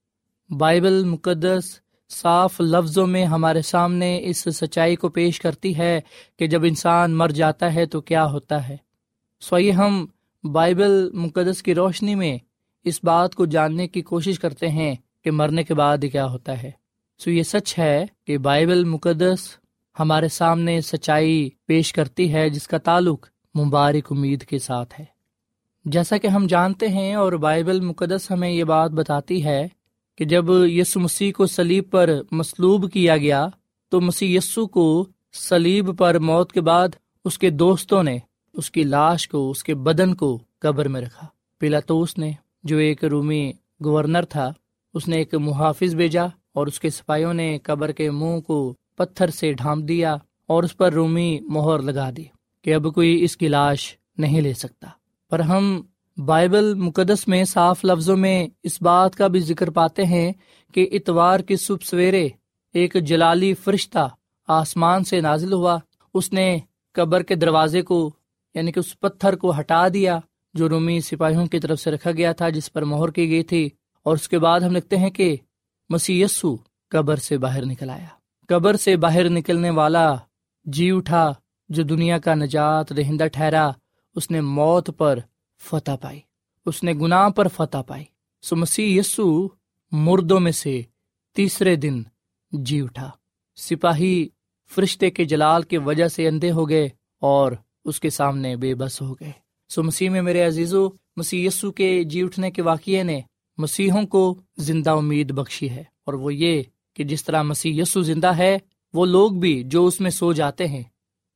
بائبل 0.50 1.06
مقدس 1.06 1.80
صاف 2.10 2.62
لفظوں 2.62 3.08
میں 3.08 3.26
ہمارے 3.26 3.62
سامنے 3.62 4.20
اس 4.24 4.38
سچائی 4.38 4.96
کو 4.96 5.10
پیش 5.10 5.40
کرتی 5.40 5.78
ہے 5.78 6.02
کہ 6.40 6.48
جب 6.48 6.64
انسان 6.64 7.12
مر 7.16 7.30
جاتا 7.30 7.76
ہے 7.76 7.86
تو 7.86 8.02
کیا 8.02 8.26
ہوتا 8.26 8.70
ہے۔ 8.70 8.78
سو 9.42 9.58
ہم 9.78 10.06
بائبل 10.44 11.12
مقدس 11.14 11.64
کی 11.64 11.76
روشنی 11.76 12.16
میں 12.16 12.38
اس 12.84 13.00
بات 13.04 13.36
کو 13.36 13.46
جاننے 13.46 13.88
کی 13.88 14.02
کوشش 14.02 14.40
کرتے 14.40 14.70
ہیں 14.70 14.96
کہ 15.24 15.32
مرنے 15.32 15.64
کے 15.64 15.74
بعد 15.74 15.98
کیا 16.12 16.26
ہوتا 16.26 16.64
ہے۔ 16.64 16.72
سو 17.20 17.32
یہ 17.32 17.44
سچ 17.44 17.80
ہے 17.80 18.06
کہ 18.28 18.38
بائبل 18.38 18.84
مقدس 18.84 19.58
ہمارے 20.00 20.28
سامنے 20.28 20.82
سچائی 20.82 21.50
پیش 21.66 21.94
کرتی 21.94 22.34
ہے، 22.34 22.50
جس 22.50 22.68
کا 22.68 22.78
تعلق 22.78 23.28
مبارک 23.60 24.12
امید 24.12 24.44
کے 24.44 24.60
ساتھ 24.60 25.00
ہے۔ 25.00 25.06
جیسا 25.86 26.18
کہ 26.18 26.28
ہم 26.28 26.48
جانتے 26.48 26.88
ہیں 26.88 27.14
اور 27.14 27.34
بائبل 27.34 27.80
مقدس 27.80 28.32
ہمیں 28.32 28.50
یہ 28.50 28.64
بات 28.64 28.92
بتاتی 28.92 29.46
ہے 29.46 29.68
کہ 30.18 30.26
جب 30.26 30.46
یسو 30.50 31.00
مسیح 31.00 31.32
کو 31.32 31.46
سلیب 31.46 31.92
پر 31.92 32.22
مصلوب 32.32 32.92
کیا 32.92 33.18
گیا، 33.18 33.48
تو 33.90 34.02
مسیح 34.02 34.38
یسو 34.38 34.68
کو 34.68 35.06
سلیب 35.34 35.98
پر 35.98 36.20
موت 36.20 36.52
کے 36.52 36.62
بعد 36.62 36.88
اس 37.26 37.40
کے 37.40 37.50
دوستوں 37.50 38.04
نے 38.04 38.18
اس 38.54 38.72
کی 38.72 38.84
لاش 38.84 39.30
کو، 39.30 39.50
اس 39.50 39.64
کے 39.64 39.76
بدن 39.76 40.16
کو 40.16 40.40
قبر 40.60 40.88
میں 40.88 41.02
رکھا۔ 41.02 41.28
پلاطوس 41.60 42.18
نے، 42.18 42.32
جو 42.64 42.78
ایک 42.78 43.04
رومی 43.06 43.52
گورنر 43.84 44.26
تھا، 44.26 44.54
اس 44.94 45.08
نے 45.08 45.18
ایک 45.18 45.36
محافظ 45.36 45.96
بھیجا 45.96 46.26
اور 46.26 46.68
اس 46.68 46.80
کے 46.80 46.90
سپاہیوں 46.90 47.34
نے 47.34 47.58
قبر 47.64 47.92
کے 47.92 48.12
منہ 48.12 48.40
کو 48.40 48.74
پتھر 48.96 49.30
سے 49.30 49.54
ڈھانپ 49.54 49.88
دیا 49.88 50.16
اور 50.48 50.64
اس 50.64 50.78
پر 50.78 50.94
رومی 50.94 51.40
مہر 51.40 51.80
لگا 51.80 52.10
دی 52.18 52.24
کہ 52.62 52.74
اب 52.74 52.94
کوئی 52.96 53.24
اس 53.24 53.38
کی 53.38 53.48
لاش 53.48 53.96
نہیں 54.18 54.42
لے 54.42 54.54
سکتا۔ 54.54 54.88
پر 55.30 55.40
ہم 55.40 55.82
بائبل 56.26 56.74
مقدس 56.74 57.28
میں 57.28 57.44
صاف 57.44 57.86
لفظوں 57.86 58.18
میں 58.18 58.48
اس 58.64 58.82
بات 58.82 59.16
کا 59.16 59.28
بھی 59.28 59.40
ذکر 59.40 59.70
پاتے 59.70 60.06
ہیں 60.06 60.34
کہ 60.74 60.90
اتوار 60.92 61.40
کی 61.40 61.56
صبح 61.56 61.86
سویرے 61.86 62.30
ایک 62.74 62.94
جلالی 62.94 63.54
فرشتہ 63.54 64.10
آسمان 64.48 65.04
سے 65.04 65.22
نازل 65.22 65.54
ہوا۔ 65.54 65.78
اس 66.14 66.34
نے 66.34 66.58
قبر 66.94 67.24
کے 67.24 67.36
دروازے 67.36 67.82
کو 67.82 68.12
یعنی 68.56 68.72
کہ 68.72 68.80
اس 68.80 69.00
پتھر 69.00 69.36
کو 69.36 69.60
ہٹا 69.60 69.88
دیا، 69.88 70.20
جو 70.54 70.70
رومی 70.70 71.02
سپاہیوں 71.02 71.46
کی 71.46 71.60
طرف 71.60 71.80
سے 71.80 71.92
رکھا 71.92 72.12
گیا 72.12 72.32
تھا، 72.32 72.50
جس 72.50 72.74
پر 72.74 72.82
مہر 72.82 73.12
کی 73.12 73.30
گئی 73.30 73.44
تھی۔ 73.44 73.70
اور 74.04 74.16
اس 74.16 74.30
کے 74.30 74.40
بعد 74.40 74.60
ہم 74.60 74.76
لکھتے 74.76 74.98
ہیں 74.98 75.10
کہ 75.10 75.36
مسی 75.90 76.24
قبر 76.90 77.16
سے 77.16 77.38
باہر 77.38 77.66
نکل 77.66 77.90
آیا۔ 77.90 78.08
قبر 78.48 78.76
سے 78.76 78.96
باہر 78.96 79.30
نکلنے 79.30 79.70
والا 79.70 80.16
جی 80.66 80.92
اٹھا، 80.92 81.34
جو 81.70 81.84
دنیا 81.84 82.18
کا 82.18 82.34
نجات 82.34 82.98
دہندہ 82.98 83.28
ٹھہرا، 83.28 83.72
اس 84.16 84.32
نے 84.32 84.42
موت 84.42 84.90
پر 84.98 85.20
فتح 85.60 85.92
پائی۔ 86.02 86.20
اس 86.66 86.84
نے 86.84 86.94
گناہ 86.94 87.30
پر 87.30 87.48
فتح 87.48 87.78
پائی۔ 87.88 88.04
سو 88.42 88.56
مسیح 88.56 89.00
یسو 89.00 89.48
مردوں 89.92 90.40
میں 90.40 90.52
سے 90.52 90.82
تیسرے 91.36 91.76
دن 91.76 92.04
جی 92.52 92.82
اٹھا۔ 92.82 93.12
سپاہی 93.56 94.28
فرشتے 94.76 95.10
کے 95.10 95.26
جلال 95.26 95.64
کے 95.64 95.78
وجہ 95.78 96.08
سے 96.08 96.28
اندھے 96.28 96.52
ہو 96.52 96.70
گئے 96.70 96.90
اور 97.22 97.52
اس 97.86 98.00
کے 98.00 98.10
سامنے 98.10 98.56
بے 98.56 98.76
بس 98.76 99.02
ہو 99.02 99.14
گئے۔ 99.14 99.32
سو 99.70 99.84
مسیح 99.84 100.10
میں 100.10 100.22
میرے 100.22 100.42
عزیزو، 100.42 100.90
مسیح 101.18 101.48
یسو 101.48 101.72
کے 101.72 102.04
جی 102.04 102.22
اٹھنے 102.22 102.52
کے 102.52 102.62
واقعے 102.62 103.04
نے 103.04 103.22
مسیحوں 103.58 104.08
کو 104.08 104.36
زندہ 104.58 104.90
امید 104.90 105.32
بخشی 105.32 105.70
ہے۔ 105.70 105.84
اور 106.06 106.14
وہ 106.14 106.34
یہ 106.34 106.64
کہ 106.94 107.04
جس 107.04 107.24
طرح 107.24 107.42
مسیح 107.42 107.82
یسو 107.82 108.02
زندہ 108.02 108.38
ہے، 108.38 108.58
وہ 108.94 109.06
لوگ 109.06 109.32
بھی 109.32 109.64
جو 109.64 109.86
اس 109.86 110.02
میں 110.02 110.12
سو 110.12 110.34
جاتے 110.34 110.68
ہیں 110.68 110.84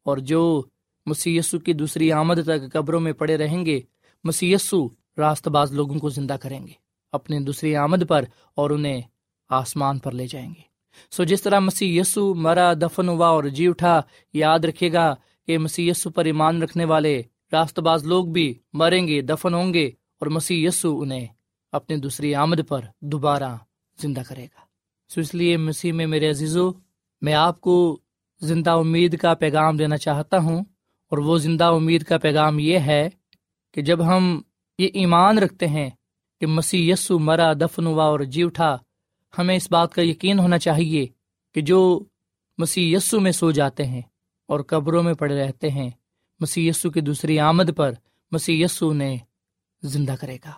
اور 0.03 0.17
جو 0.17 0.63
مسی 1.05 1.39
کی 1.65 1.73
دوسری 1.73 2.12
آمد 2.12 2.36
تک 2.45 2.73
قبروں 2.73 2.99
میں 2.99 3.13
پڑے 3.13 3.38
رہیں 3.38 3.65
گے 3.65 3.81
مسی 4.23 4.53
راست 5.17 5.47
باز 5.47 5.71
لوگوں 5.71 5.99
کو 5.99 6.10
زندہ 6.10 6.36
کریں 6.41 6.67
گے، 6.67 6.73
اپنے 7.12 7.39
دوسری 7.39 7.75
آمد 7.75 8.07
پر 8.07 8.23
اور 8.55 8.69
انہیں 8.69 9.01
آسمان 9.49 9.99
پر 9.99 10.12
لے 10.12 10.27
جائیں 10.27 10.49
گے۔ 10.49 10.62
سو 11.12 11.23
جس 11.23 11.41
طرح 11.41 11.60
مسیح 11.60 11.99
یسو 12.01 12.34
مرا، 12.34 12.73
دفن 12.73 13.10
ہوا 13.10 13.27
اور 13.27 13.43
جی 13.43 13.67
اٹھا، 13.67 14.01
یاد 14.34 14.60
رکھے 14.60 14.93
گا 14.93 15.15
کہ 15.47 15.57
مسی 15.57 15.88
یسو 15.89 16.10
پر 16.10 16.25
ایمان 16.25 16.62
رکھنے 16.62 16.86
والے 16.86 17.21
راست 17.51 17.79
باز 17.79 18.05
لوگ 18.05 18.25
بھی 18.25 18.53
مریں 18.73 19.07
گے، 19.07 19.21
دفن 19.21 19.53
ہوں 19.53 19.73
گے 19.73 19.86
اور 19.88 20.27
مسیح 20.27 20.67
یسو 20.67 21.01
انہیں 21.01 21.27
اپنے 21.71 21.97
دوسری 21.97 22.36
آمد 22.36 22.67
پر 22.67 22.81
دوبارہ 23.01 23.55
زندہ 24.01 24.21
کرے 24.27 24.45
گا۔ 24.45 24.62
سو 25.10 25.21
اس 25.21 25.34
لیے 25.36 25.57
مسیح 25.57 25.93
میں 25.93 26.07
میرے 26.07 26.29
عزیزو، 26.29 26.71
میں 27.21 27.34
آپ 27.34 27.62
کو 27.62 27.99
زندہ 28.41 28.71
امید 28.71 29.17
کا 29.17 29.34
پیغام 29.34 29.77
دینا 29.77 29.97
چاہتا 29.97 30.38
ہوں 30.38 30.60
اور 31.12 31.17
وہ 31.17 31.38
زندہ 31.38 31.63
امید 31.63 32.03
کا 32.03 32.17
پیغام 32.17 32.60
یہ 32.60 32.79
ہے 32.79 33.10
کہ 33.73 33.81
جب 33.81 34.05
ہم 34.07 34.41
یہ 34.79 34.89
ایمان 34.93 35.38
رکھتے 35.38 35.67
ہیں 35.67 35.89
کہ 36.41 36.45
مسیح 36.47 36.93
یسو 36.93 37.19
مرا 37.19 37.53
دفن 37.53 37.86
ہوا 37.88 38.05
اور 38.05 38.19
جی 38.19 38.43
اٹھا، 38.43 38.77
ہمیں 39.34 39.55
اس 39.55 39.71
بات 39.71 39.93
کا 39.93 40.01
یقین 40.01 40.39
ہونا 40.39 40.57
چاہیے 40.57 41.05
کہ 41.55 41.62
جو 41.62 41.79
مسیح 42.57 42.95
یسو 42.97 43.19
میں 43.19 43.31
سو 43.31 43.51
جاتے 43.51 43.86
ہیں 43.86 44.01
اور 44.49 44.60
قبروں 44.60 45.03
میں 45.03 45.13
پڑے 45.13 45.36
رہتے 45.36 45.69
ہیں، 45.69 45.89
مسیح 46.39 46.69
یسو 46.69 46.89
کی 46.89 47.01
دوسری 47.01 47.39
آمد 47.39 47.75
پر 47.77 47.91
مسیح 48.31 48.65
یسو 48.65 48.89
انہیں 48.89 49.17
زندہ 49.84 50.15
کرے 50.21 50.38
گا 50.45 50.51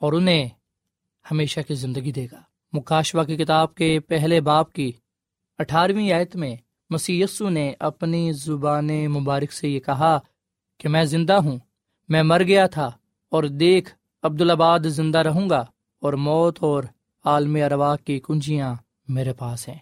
اور 0.00 0.12
انہیں 0.12 0.48
ہمیشہ 1.24 1.60
کی 1.60 1.74
زندگی 1.74 2.12
دے 2.12 2.26
گا۔ 2.32 2.40
مکاشوا 2.72 3.24
کی 3.24 3.36
کتاب 3.36 3.74
کے 3.74 4.00
پہلے 4.00 4.40
باپ 4.40 4.72
کی 4.72 4.90
اٹھارہویں 5.58 6.12
آیت 6.12 6.36
میں 6.36 6.54
مسی 6.90 7.22
نے 7.40 7.72
اپنی 7.78 8.32
زبان 8.32 8.88
مبارک 9.12 9.52
سے 9.52 9.68
یہ 9.68 9.80
کہا 9.80 10.18
کہ 10.80 10.88
میں 10.88 11.04
زندہ 11.04 11.32
ہوں 11.32 11.58
میں 12.08 12.22
مر 12.22 12.42
گیا 12.42 12.66
تھا 12.66 12.90
اور 13.30 13.44
دیکھ، 13.44 13.94
عبدالآباد 14.22 14.80
زندہ 14.84 15.18
رہوں 15.18 15.50
گا 15.50 15.64
اور 16.00 16.12
موت 16.12 16.58
اور 16.60 16.84
عالم 17.24 17.56
اروا 17.64 17.96
کی 17.96 18.20
کنجیاں 18.20 18.74
میرے 19.08 19.32
پاس 19.32 19.68
ہیں۔ 19.68 19.78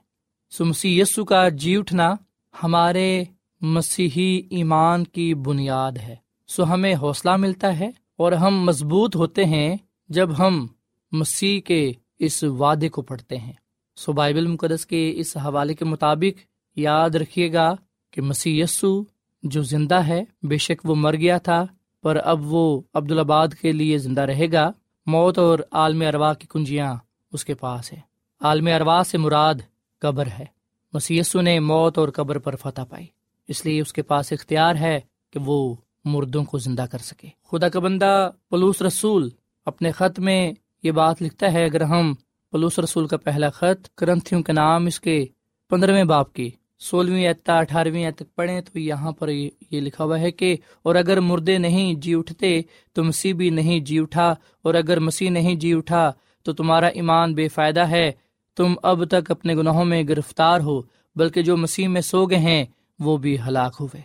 سو 0.50 0.64
مسی 0.64 1.00
یسو 1.00 1.24
کا 1.24 1.48
جی 1.48 1.76
اٹھنا 1.76 2.14
ہمارے 2.62 3.24
مسیحی 3.60 4.42
ایمان 4.50 5.04
کی 5.04 5.34
بنیاد 5.34 5.92
ہے۔ 5.92 6.16
سو 6.48 6.74
ہمیں 6.74 6.94
حوصلہ 6.94 7.36
ملتا 7.36 7.78
ہے 7.78 7.90
اور 8.16 8.32
ہم 8.32 8.64
مضبوط 8.64 9.16
ہوتے 9.16 9.44
ہیں 9.44 9.76
جب 10.08 10.38
ہم 10.38 10.66
مسیح 11.12 11.60
کے 11.60 11.92
اس 12.18 12.44
وعدے 12.44 12.88
کو 12.88 13.02
پڑھتے 13.02 13.38
ہیں۔ 13.38 13.52
سو 13.96 14.12
بائبل 14.12 14.46
مقدس 14.46 14.86
کے 14.86 15.12
اس 15.16 15.36
حوالے 15.36 15.74
کے 15.74 15.84
مطابق 15.84 16.40
یاد 16.78 17.10
رکھیے 17.10 17.52
گا 17.52 17.74
کہ 18.10 18.22
مسیح 18.22 18.64
یسو 18.64 19.04
جو 19.42 19.62
زندہ 19.62 19.94
ہے، 19.94 20.24
بے 20.42 20.58
شک 20.58 20.80
وہ 20.84 20.94
مر 20.94 21.16
گیا 21.16 21.38
تھا 21.38 21.66
پر 22.02 22.18
اب 22.24 22.40
وہ 22.42 22.80
عبدالآباد 22.94 23.48
کے 23.48 23.72
لیے 23.72 23.98
زندہ 23.98 24.20
رہے 24.20 24.52
گا۔ 24.52 24.72
موت 25.06 25.38
اور 25.38 25.58
عالم 25.72 26.02
اروا 26.02 26.34
کی 26.34 26.46
کنجیاں 26.50 26.94
اس 27.32 27.44
کے 27.44 27.54
پاس 27.54 27.92
ہے 27.92 28.00
عالم 28.40 28.66
اروا 28.66 29.02
سے 29.06 29.18
مراد 29.18 29.54
قبر 29.98 30.26
ہے۔ 30.26 30.62
یسو 31.10 31.40
نے 31.40 31.60
موت 31.60 31.98
اور 31.98 32.08
قبر 32.08 32.38
پر 32.38 32.56
فتح 32.56 32.82
پائی۔ 32.88 33.06
اس 33.48 33.66
لیے 33.66 33.80
اس 33.80 33.92
کے 33.92 34.02
پاس 34.02 34.32
اختیار 34.32 34.74
ہے 34.74 35.00
کہ 35.30 35.40
وہ 35.46 35.74
مردوں 36.04 36.44
کو 36.44 36.58
زندہ 36.58 36.84
کر 36.90 36.98
سکے۔ 36.98 37.28
خدا 37.50 37.68
کا 37.68 37.80
بندہ 37.80 38.30
پلوس 38.50 38.82
رسول 38.82 39.28
اپنے 39.66 39.90
خط 39.90 40.18
میں 40.18 40.52
یہ 40.82 40.90
بات 40.90 41.22
لکھتا 41.22 41.52
ہے، 41.52 41.64
اگر 41.64 41.80
ہم 41.80 42.14
پلوس 42.50 42.78
رسول 42.78 43.06
کا 43.06 43.16
پہلا 43.16 43.50
خط 43.50 43.88
کرنتھیوں 43.94 44.42
کے 44.42 44.52
نام 44.52 44.86
اس 44.86 45.00
کے 45.00 45.26
پندرہویں 45.70 46.04
باپ 46.04 46.32
کی 46.32 46.50
سولہویں 46.82 47.26
اعتا 47.26 47.58
اٹھارہویں 47.58 48.10
تک 48.10 48.34
پڑھیں 48.36 48.60
تو 48.60 48.78
یہاں 48.78 49.12
پر 49.12 49.28
یہ 49.28 49.80
لکھا 49.80 50.04
ہوا 50.04 50.20
ہے 50.20 50.30
کہ 50.30 50.56
اور 50.82 50.94
اگر 50.94 51.20
مردے 51.20 51.56
نہیں 51.58 51.94
جی 51.94 52.14
اٹھتے 52.14 52.60
تو 52.96 53.04
مسیح 53.04 53.34
بھی 53.34 53.50
نہیں 53.50 53.80
جی 53.80 53.98
اٹھا، 53.98 54.28
اور 54.64 54.74
اگر 54.74 55.00
مسیح 55.00 55.30
نہیں 55.30 55.54
جی 55.54 55.72
اٹھا 55.74 56.10
تو 56.46 56.52
تمہارا 56.52 56.86
ایمان 56.98 57.34
بے 57.34 57.48
فائدہ 57.48 57.86
ہے، 57.88 58.10
تم 58.56 58.74
اب 58.82 59.04
تک 59.04 59.30
اپنے 59.30 59.54
گناہوں 59.54 59.84
میں 59.84 60.02
گرفتار 60.02 60.60
ہو، 60.60 60.80
بلکہ 61.16 61.42
جو 61.42 61.56
مسیح 61.56 61.88
میں 61.88 62.00
سو 62.00 62.24
گئے 62.26 62.38
ہیں 62.38 62.64
وہ 62.98 63.16
بھی 63.16 63.36
ہلاک 63.46 63.76
ہوئے۔ 63.80 64.00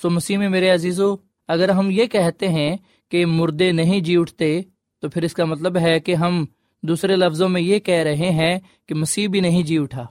سو 0.00 0.10
مسیح 0.10 0.38
میں 0.38 0.48
میرے 0.48 0.70
عزیزو، 0.70 1.14
اگر 1.48 1.68
ہم 1.68 1.90
یہ 1.90 2.06
کہتے 2.06 2.48
ہیں 2.48 2.76
کہ 3.12 3.26
مردے 3.26 3.70
نہیں 3.72 4.00
جی 4.00 4.16
اٹھتے 4.16 4.60
تو 5.02 5.08
پھر 5.08 5.22
اس 5.22 5.34
کا 5.34 5.44
مطلب 5.44 5.76
ہے 5.76 5.98
کہ 6.00 6.14
ہم 6.14 6.44
دوسرے 6.82 7.16
لفظوں 7.16 7.48
میں 7.48 7.60
یہ 7.60 7.78
کہہ 7.78 8.02
رہے 8.02 8.30
ہیں 8.30 8.58
کہ 8.86 8.94
مسیح 8.94 9.28
بھی 9.28 9.40
نہیں 9.40 9.62
جی 9.62 9.78
اٹھا۔ 9.78 10.04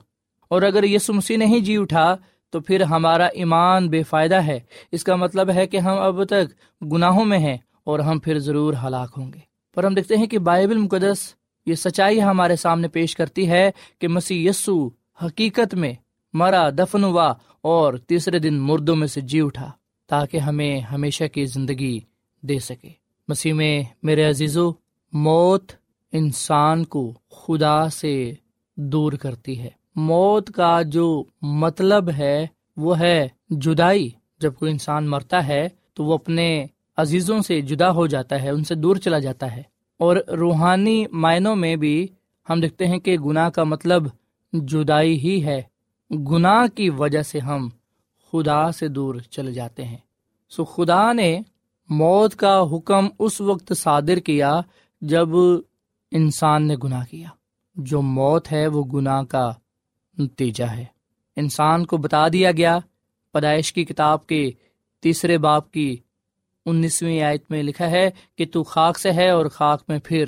اور 0.52 0.62
اگر 0.62 0.84
یسو 0.84 1.12
مسیح 1.12 1.36
نہیں 1.36 1.60
جی 1.60 1.76
اٹھا، 1.76 2.16
تو 2.50 2.60
پھر 2.60 2.80
ہمارا 2.80 3.26
ایمان 3.26 3.88
بے 3.88 4.02
فائدہ 4.02 4.34
ہے۔ 4.34 4.60
اس 4.92 5.04
کا 5.04 5.16
مطلب 5.16 5.50
ہے 5.54 5.66
کہ 5.66 5.76
ہم 5.76 5.98
اب 5.98 6.24
تک 6.24 6.52
گناہوں 6.92 7.24
میں 7.24 7.38
ہیں 7.38 7.56
اور 7.84 7.98
ہم 7.98 8.18
پھر 8.18 8.38
ضرور 8.38 8.74
ہلاک 8.84 9.10
ہوں 9.16 9.32
گے۔ 9.32 9.38
پر 9.74 9.84
ہم 9.84 9.94
دیکھتے 9.94 10.16
ہیں 10.16 10.26
کہ 10.26 10.38
بائبل 10.38 10.76
مقدس 10.76 11.34
یہ 11.66 11.74
سچائی 11.74 12.22
ہمارے 12.22 12.56
سامنے 12.56 12.88
پیش 12.88 13.16
کرتی 13.16 13.50
ہے 13.50 13.70
کہ 14.00 14.08
مسیح 14.08 14.50
یسو 14.50 14.88
حقیقت 15.24 15.74
میں 15.74 15.92
مرا، 16.32 16.70
دفن 16.70 17.04
ہوا 17.04 17.32
اور 17.62 17.94
تیسرے 17.94 18.38
دن 18.38 18.54
مردوں 18.54 18.96
میں 18.96 19.06
سے 19.06 19.20
جی 19.20 19.40
اٹھا 19.40 19.70
تاکہ 20.08 20.36
ہمیں 20.36 20.80
ہمیشہ 20.80 21.24
کی 21.24 21.44
زندگی 21.44 22.00
دے 22.40 22.58
سکے۔ 22.58 22.90
مسیح 23.28 23.52
میں 23.52 23.82
میرے 24.02 24.24
عزیزو، 24.24 24.72
موت 25.12 25.72
انسان 26.12 26.84
کو 26.84 27.14
خدا 27.30 27.88
سے 27.88 28.32
دور 28.76 29.12
کرتی 29.12 29.60
ہے۔ 29.60 29.81
موت 29.96 30.50
کا 30.50 30.82
جو 30.82 31.24
مطلب 31.42 32.10
ہے، 32.10 32.46
وہ 32.76 32.98
ہے 32.98 33.28
جدائی۔ 33.50 34.10
جب 34.40 34.54
کوئی 34.54 34.72
انسان 34.72 35.08
مرتا 35.08 35.48
ہے، 35.48 35.68
تو 35.94 36.04
وہ 36.04 36.14
اپنے 36.14 36.66
عزیزوں 36.96 37.40
سے 37.40 37.60
جدا 37.60 37.90
ہو 37.90 38.06
جاتا 38.06 38.42
ہے، 38.42 38.50
ان 38.50 38.64
سے 38.64 38.74
دور 38.74 38.96
چلا 38.96 39.18
جاتا 39.18 39.56
ہے۔ 39.56 39.62
اور 39.98 40.16
روحانی 40.16 41.04
معنوں 41.12 41.56
میں 41.56 41.76
بھی 41.76 42.06
ہم 42.50 42.60
دیکھتے 42.60 42.86
ہیں 42.86 42.98
کہ 42.98 43.18
گناہ 43.18 43.48
کا 43.48 43.64
مطلب 43.64 44.02
جدائی 44.52 45.18
ہی 45.18 45.44
ہے۔ 45.44 45.62
گناہ 46.10 46.76
کی 46.76 46.90
وجہ 46.90 47.22
سے 47.22 47.38
ہم 47.38 47.68
خدا 48.32 48.72
سے 48.72 48.88
دور 48.88 49.14
چلے 49.30 49.52
جاتے 49.52 49.84
ہیں۔ 49.84 49.96
سو 50.50 50.64
خدا 50.64 51.12
نے 51.12 51.40
موت 51.88 52.36
کا 52.36 52.62
حکم 52.72 53.06
اس 53.18 53.40
وقت 53.40 53.72
صادر 53.76 54.16
کیا 54.16 54.60
جب 55.00 55.28
انسان 56.10 56.66
نے 56.66 56.76
گناہ 56.84 57.04
کیا۔ 57.10 57.28
جو 57.76 58.02
موت 58.02 58.52
ہے، 58.52 58.66
وہ 58.66 58.84
گناہ 58.84 59.22
کا 59.22 59.52
نتیجہ 60.22 60.64
ہے۔ 60.64 60.84
انسان 61.36 61.86
کو 61.86 61.96
بتا 61.96 62.28
دیا 62.28 62.52
گیا، 62.52 62.78
پیدائش 63.32 63.72
کی 63.72 63.84
کتاب 63.84 64.26
کے 64.26 64.50
تیسرے 65.00 65.38
باپ 65.38 65.70
کی 65.70 65.96
انیسویں 66.66 67.22
آیت 67.22 67.50
میں 67.50 67.62
لکھا 67.62 67.90
ہے 67.90 68.10
کہ 68.36 68.46
تو 68.52 68.62
خاک 68.62 68.98
سے 68.98 69.12
ہے 69.12 69.30
اور 69.30 69.46
خاک 69.46 69.82
میں 69.88 69.98
پھر 70.04 70.24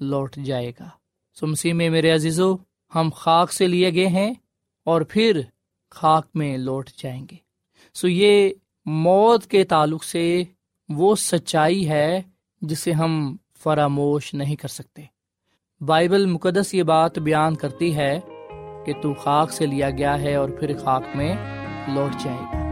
لوٹ 0.00 0.36
جائے 0.36 0.72
گا۔ 0.80 0.88
سمسی 1.40 1.72
میں 1.72 1.90
میرے 1.90 2.10
عزیزو، 2.10 2.56
ہم 2.94 3.08
خاک 3.14 3.52
سے 3.52 3.66
لیے 3.66 3.94
گئے 3.94 4.06
ہیں 4.06 4.34
اور 4.84 5.00
پھر 5.00 5.40
خاک 5.90 6.26
میں 6.34 6.58
لوٹ 6.58 6.90
جائیں 6.90 7.26
گے۔ 7.30 7.36
سو 7.94 8.08
یہ 8.08 8.50
موت 8.86 9.46
کے 9.46 9.64
تعلق 9.64 10.04
سے 10.04 10.42
وہ 10.88 11.16
سچائی 11.16 11.88
ہے 11.88 12.22
جسے 12.60 12.92
ہم 12.92 13.36
فراموش 13.58 14.34
نہیں 14.34 14.56
کر 14.56 14.68
سکتے۔ 14.68 15.02
بائبل 15.80 16.26
مقدس 16.26 16.74
یہ 16.74 16.82
بات 16.82 17.18
بیان 17.18 17.54
کرتی 17.54 17.96
ہے 17.96 18.20
کہ 18.84 18.92
تو 19.02 19.14
خاک 19.14 19.52
سے 19.52 19.66
لیا 19.66 19.90
گیا 19.90 20.20
ہے 20.20 20.34
اور 20.34 20.48
پھر 20.48 20.78
خاک 20.84 21.02
میں 21.14 21.34
لوٹ 21.88 22.24
جائے 22.24 22.38
گا۔ 22.38 22.64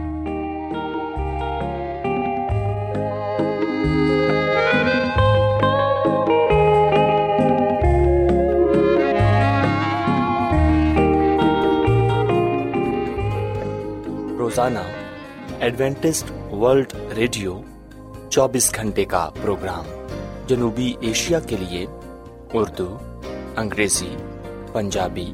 روزانہ 14.39 14.79
ایڈوینٹسٹ 15.59 16.53
ورلڈ 16.53 16.93
ریڈیو 17.15 17.61
چوبیس 18.29 18.75
گھنٹے 18.75 19.05
کا 19.05 19.29
پروگرام 19.41 19.85
جنوبی 20.47 20.93
ایشیا 21.01 21.39
کے 21.39 21.55
لیے 21.59 21.85
اردو، 22.53 22.97
انگریزی، 23.57 24.15
پنجابی 24.73 25.33